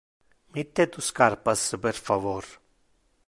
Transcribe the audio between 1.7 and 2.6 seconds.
per favor.